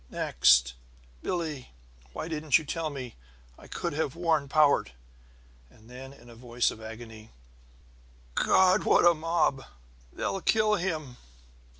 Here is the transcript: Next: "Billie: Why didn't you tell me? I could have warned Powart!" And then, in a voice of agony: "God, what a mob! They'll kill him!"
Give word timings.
Next: 0.09 0.73
"Billie: 1.21 1.73
Why 2.11 2.27
didn't 2.27 2.57
you 2.57 2.65
tell 2.65 2.89
me? 2.89 3.17
I 3.55 3.67
could 3.67 3.93
have 3.93 4.15
warned 4.15 4.49
Powart!" 4.49 4.93
And 5.69 5.91
then, 5.91 6.11
in 6.11 6.27
a 6.27 6.33
voice 6.33 6.71
of 6.71 6.81
agony: 6.81 7.29
"God, 8.33 8.83
what 8.83 9.05
a 9.05 9.13
mob! 9.13 9.61
They'll 10.15 10.41
kill 10.41 10.73
him!" 10.73 11.17